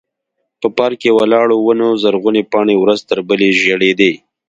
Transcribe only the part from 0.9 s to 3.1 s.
کې ولاړو ونو زرغونې پاڼې ورځ